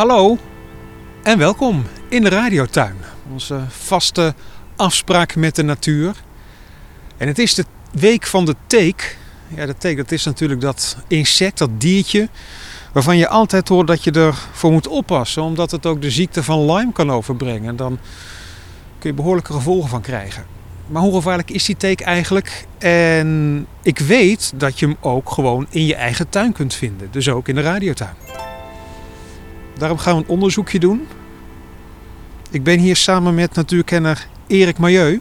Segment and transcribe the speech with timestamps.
[0.00, 0.38] Hallo
[1.22, 2.94] en welkom in de radiotuin.
[3.32, 4.34] Onze vaste
[4.76, 6.14] afspraak met de natuur.
[7.16, 9.18] En het is de week van de teek.
[9.48, 12.28] Ja, de teek dat is natuurlijk dat insect, dat diertje...
[12.92, 15.42] waarvan je altijd hoort dat je ervoor moet oppassen...
[15.42, 17.76] omdat het ook de ziekte van Lyme kan overbrengen.
[17.76, 17.98] Dan
[18.98, 20.44] kun je behoorlijke gevolgen van krijgen.
[20.86, 22.66] Maar hoe gevaarlijk is die teek eigenlijk?
[22.78, 27.08] En ik weet dat je hem ook gewoon in je eigen tuin kunt vinden.
[27.10, 28.29] Dus ook in de radiotuin.
[29.80, 31.06] Daarom gaan we een onderzoekje doen.
[32.50, 35.20] Ik ben hier samen met natuurkenner Erik Milieu.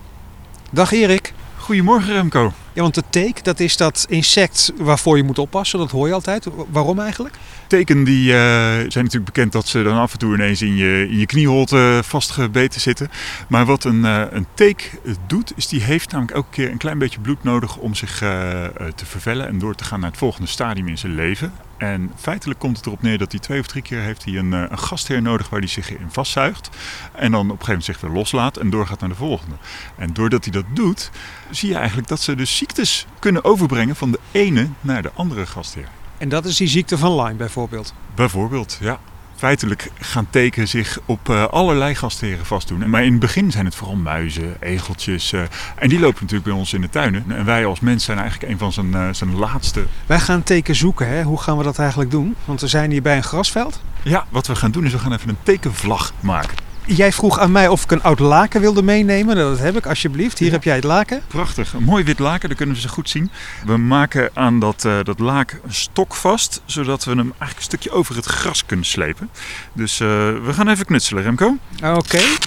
[0.72, 1.34] Dag Erik.
[1.58, 2.54] Goedemorgen Remco.
[2.74, 5.80] Ja, want de teek, dat is dat insect waarvoor je moet oppassen.
[5.80, 6.48] Dat hoor je altijd.
[6.70, 7.36] Waarom eigenlijk?
[7.68, 11.08] Teken die uh, zijn natuurlijk bekend dat ze dan af en toe ineens in je,
[11.10, 13.10] in je knieholte vastgebeten zitten.
[13.48, 16.98] Maar wat een, uh, een teek doet, is die heeft namelijk elke keer een klein
[16.98, 18.30] beetje bloed nodig om zich uh,
[18.96, 21.54] te vervellen en door te gaan naar het volgende stadium in zijn leven.
[21.80, 24.52] En feitelijk komt het erop neer dat hij twee of drie keer heeft hij een,
[24.52, 26.70] een gastheer nodig waar hij zich in vastzuigt.
[27.14, 29.56] En dan op een gegeven moment zich weer loslaat en doorgaat naar de volgende.
[29.98, 31.12] En doordat hij dat doet,
[31.50, 35.46] zie je eigenlijk dat ze dus ziektes kunnen overbrengen van de ene naar de andere
[35.46, 35.88] gastheer.
[36.18, 37.94] En dat is die ziekte van Lyme bijvoorbeeld?
[38.16, 39.00] Bijvoorbeeld, ja.
[39.40, 42.90] Feitelijk gaan teken zich op uh, allerlei gastheren vastdoen.
[42.90, 45.32] Maar in het begin zijn het vooral muizen, egeltjes.
[45.32, 45.42] Uh,
[45.76, 47.26] en die lopen natuurlijk bij ons in de tuinen.
[47.28, 49.86] En wij als mens zijn eigenlijk een van zijn, uh, zijn laatste.
[50.06, 51.08] Wij gaan teken zoeken.
[51.08, 51.24] Hè?
[51.24, 52.36] Hoe gaan we dat eigenlijk doen?
[52.46, 53.82] Want we zijn hier bij een grasveld.
[54.02, 56.69] Ja, wat we gaan doen is we gaan even een tekenvlag maken.
[56.96, 59.36] Jij vroeg aan mij of ik een oud laken wilde meenemen.
[59.36, 60.40] Nou, dat heb ik, alsjeblieft.
[60.40, 60.54] Hier ja.
[60.54, 61.22] heb jij het laken.
[61.28, 61.74] Prachtig.
[61.74, 63.32] Een mooi wit laken, daar kunnen we ze goed zien.
[63.66, 67.64] We maken aan dat, uh, dat laken een stok vast, zodat we hem eigenlijk een
[67.64, 69.30] stukje over het gras kunnen slepen.
[69.74, 70.08] Dus uh,
[70.46, 71.58] we gaan even knutselen, Remco.
[71.76, 71.98] Oké.
[71.98, 72.38] Okay.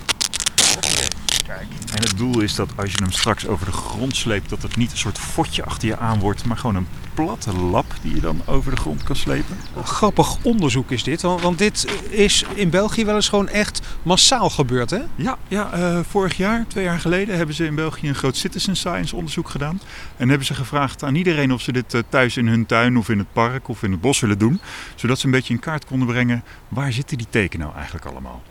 [2.03, 4.77] En het doel is dat als je hem straks over de grond sleept, dat het
[4.77, 8.21] niet een soort fotje achter je aan wordt, maar gewoon een platte lap die je
[8.21, 9.57] dan over de grond kan slepen.
[9.77, 14.51] Een grappig onderzoek is dit, want dit is in België wel eens gewoon echt massaal
[14.51, 15.01] gebeurd, hè?
[15.15, 18.77] Ja, ja uh, vorig jaar, twee jaar geleden, hebben ze in België een groot citizen
[18.77, 19.81] science onderzoek gedaan.
[20.17, 23.09] En hebben ze gevraagd aan iedereen of ze dit uh, thuis in hun tuin of
[23.09, 24.61] in het park of in het bos willen doen.
[24.95, 28.43] Zodat ze een beetje in kaart konden brengen, waar zitten die tekenen nou eigenlijk allemaal?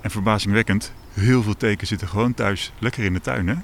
[0.00, 3.54] En verbazingwekkend, heel veel tekenen zitten gewoon thuis, lekker in de tuin, hè?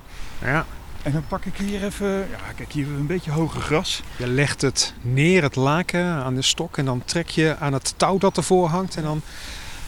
[0.51, 0.67] Ja.
[1.03, 4.03] En dan pak ik hier even, ja, kijk hier een beetje hoger gras.
[4.17, 7.95] Je legt het neer, het laken, aan de stok en dan trek je aan het
[7.97, 8.97] touw dat ervoor hangt.
[8.97, 9.23] En dan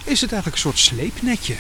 [0.05, 1.55] is het eigenlijk een soort sleepnetje.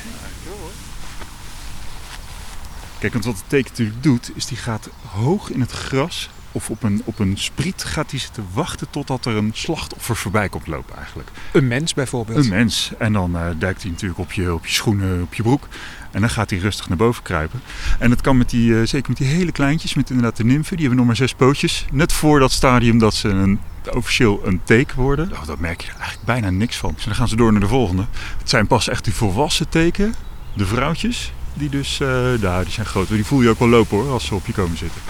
[2.98, 6.70] Kijk, want wat de teken natuurlijk doet, is die gaat hoog in het gras of
[6.70, 10.66] op een, op een spriet gaat hij zitten wachten totdat er een slachtoffer voorbij komt
[10.66, 11.28] lopen eigenlijk.
[11.52, 12.44] Een mens bijvoorbeeld?
[12.44, 12.92] Een mens.
[12.98, 15.68] En dan uh, duikt hij natuurlijk op je, op je schoenen, op je broek.
[16.10, 17.60] En dan gaat hij rustig naar boven kruipen.
[17.98, 20.76] En dat kan met die, uh, zeker met die hele kleintjes, met inderdaad de nymfen.
[20.76, 21.86] Die hebben nog maar zes pootjes.
[21.92, 23.60] Net voor dat stadium dat ze een,
[23.92, 25.32] officieel een teken worden.
[25.32, 26.92] Oh, daar merk je eigenlijk bijna niks van.
[26.94, 28.06] Dus dan gaan ze door naar de volgende.
[28.38, 30.14] Het zijn pas echt die volwassen teken.
[30.54, 31.32] De vrouwtjes.
[31.54, 32.08] Die dus, uh,
[32.40, 33.08] nou, die zijn groot.
[33.08, 35.00] Die voel je ook wel lopen hoor, als ze op je komen zitten.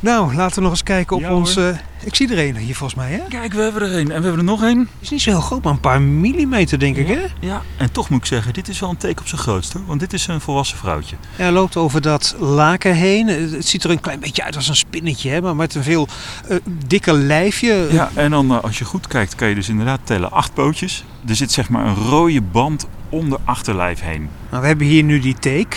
[0.00, 1.56] Nou, laten we nog eens kijken op ja, ons...
[1.56, 1.68] Uh,
[2.04, 3.20] ik zie er een hier volgens mij, hè?
[3.28, 3.98] Kijk, we hebben er een.
[3.98, 4.88] En we hebben er nog een.
[5.00, 7.02] is niet zo heel groot, maar een paar millimeter, denk ja.
[7.02, 7.46] ik, hè?
[7.46, 9.82] Ja, en toch moet ik zeggen, dit is wel een teken op zijn grootst, hoor.
[9.86, 11.16] Want dit is een volwassen vrouwtje.
[11.36, 13.26] Ja, hij loopt over dat laken heen.
[13.26, 15.40] Het ziet er een klein beetje uit als een spinnetje, hè?
[15.40, 16.08] Maar met een veel
[16.50, 17.88] uh, dikker lijfje.
[17.90, 21.04] Ja, en dan uh, als je goed kijkt, kan je dus inderdaad tellen acht pootjes.
[21.26, 24.28] Er zit zeg maar een rode band om de achterlijf heen.
[24.50, 25.76] Nou, we hebben hier nu die take.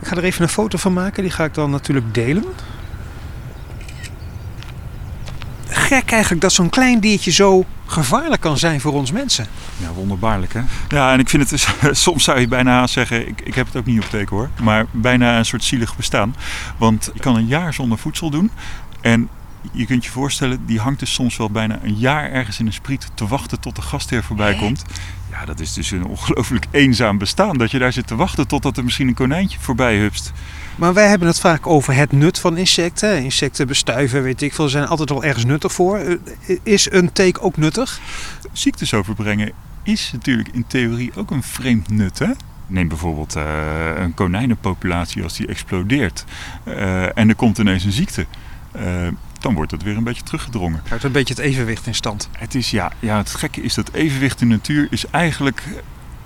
[0.00, 1.22] Ik ga er even een foto van maken.
[1.22, 2.44] Die ga ik dan natuurlijk delen.
[6.12, 9.46] Eigenlijk dat zo'n klein diertje zo gevaarlijk kan zijn voor ons mensen.
[9.76, 10.60] Ja, wonderbaarlijk hè.
[10.88, 13.86] Ja, en ik vind het soms zou je bijna zeggen, ik, ik heb het ook
[13.86, 16.34] niet op teken hoor, maar bijna een soort zielig bestaan.
[16.76, 18.50] Want je kan een jaar zonder voedsel doen
[19.00, 19.28] en
[19.72, 22.72] je kunt je voorstellen, die hangt dus soms wel bijna een jaar ergens in een
[22.72, 24.84] spriet te wachten tot de gastheer voorbij komt.
[25.30, 27.58] Ja, dat is dus een ongelooflijk eenzaam bestaan.
[27.58, 30.32] Dat je daar zit te wachten totdat er misschien een konijntje voorbij hupst.
[30.76, 33.22] Maar wij hebben het vaak over het nut van insecten.
[33.22, 36.18] Insecten bestuiven, weet ik veel, zijn altijd wel ergens nuttig voor.
[36.62, 38.00] Is een teek ook nuttig?
[38.52, 39.52] Ziektes overbrengen
[39.82, 42.30] is natuurlijk in theorie ook een vreemd nut, hè?
[42.66, 43.44] Neem bijvoorbeeld uh,
[43.96, 46.24] een konijnenpopulatie als die explodeert.
[46.64, 48.26] Uh, en er komt ineens een ziekte.
[48.76, 49.08] Uh,
[49.48, 50.82] dan wordt het weer een beetje teruggedrongen.
[50.88, 52.28] Houdt een beetje het evenwicht in stand.
[52.38, 55.62] Het is ja, ja, het gekke is dat evenwicht in de natuur is eigenlijk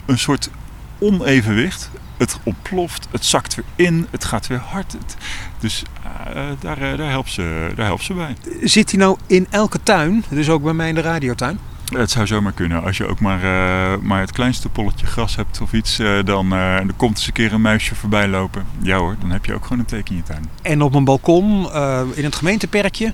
[0.07, 0.51] een soort
[0.99, 1.91] onevenwicht.
[2.17, 4.93] Het ontploft, het zakt weer in, het gaat weer hard.
[4.93, 5.17] Het,
[5.59, 8.37] dus uh, daar, daar, helpt ze, daar helpt ze bij.
[8.63, 11.59] Zit hij nou in elke tuin, dus ook bij mij in de radiotuin?
[11.93, 12.83] Het zou zomaar kunnen.
[12.83, 16.55] Als je ook maar, uh, maar het kleinste polletje gras hebt of iets, uh, dan,
[16.55, 18.67] uh, dan komt eens een keer een muisje voorbij lopen.
[18.83, 20.51] Ja hoor, dan heb je ook gewoon een teken in je tuin.
[20.63, 21.73] En op een balkon,
[22.15, 23.13] in het gemeenteperkje?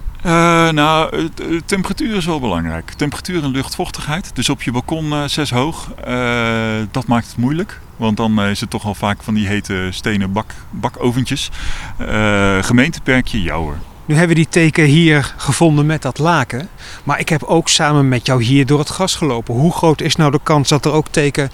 [0.73, 1.29] nou,
[1.67, 2.91] temperatuur is wel belangrijk.
[2.91, 4.31] Temperatuur en luchtvochtigheid.
[4.35, 5.91] Dus op je balkon zes hoog,
[6.91, 7.81] dat maakt het moeilijk.
[7.97, 11.51] Want dan is het toch al vaak van die hete stenen bak, bakoventjes.
[12.61, 13.77] gemeenteperkje, ja hoor.
[14.09, 16.69] Nu hebben we die teken hier gevonden met dat laken.
[17.05, 19.55] Maar ik heb ook samen met jou hier door het gras gelopen.
[19.55, 21.51] Hoe groot is nou de kans dat er ook teken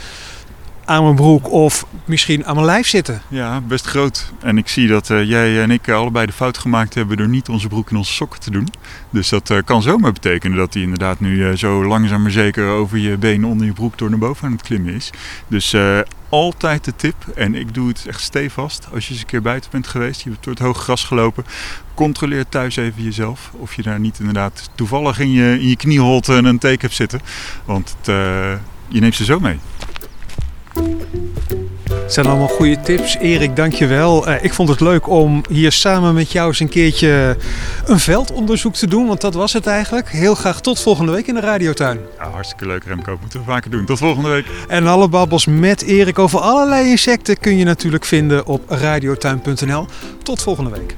[0.85, 3.23] aan mijn broek of misschien aan mijn lijf zitten?
[3.29, 4.33] Ja, best groot.
[4.41, 7.49] En ik zie dat uh, jij en ik allebei de fout gemaakt hebben door niet
[7.49, 8.69] onze broek in onze sokken te doen.
[9.11, 12.99] Dus dat uh, kan zomaar betekenen dat hij inderdaad nu zo langzaam maar zeker over
[12.99, 15.11] je benen onder je broek door naar boven aan het klimmen is.
[15.49, 15.77] Dus
[16.29, 19.71] altijd de tip, en ik doe het echt stevast, als je eens een keer buiten
[19.71, 21.45] bent geweest, je hebt door het hoge gras gelopen,
[21.95, 26.33] controleer thuis even jezelf of je daar niet inderdaad toevallig in je, in je knieholte
[26.33, 27.21] een teken hebt zitten.
[27.65, 28.07] Want het,
[28.89, 29.59] je neemt ze zo mee.
[32.05, 33.17] Het zijn allemaal goede tips.
[33.17, 34.29] Erik, dankjewel.
[34.29, 37.37] Uh, ik vond het leuk om hier samen met jou eens een keertje
[37.87, 39.07] een veldonderzoek te doen.
[39.07, 40.09] Want dat was het eigenlijk.
[40.09, 42.01] Heel graag tot volgende week in de radiotuin.
[42.19, 43.17] Ja, hartstikke leuk Remco.
[43.21, 43.85] Moeten we vaker doen.
[43.85, 44.47] Tot volgende week.
[44.69, 49.87] En alle babbels met Erik over allerlei insecten kun je natuurlijk vinden op radiotuin.nl.
[50.23, 50.95] Tot volgende week.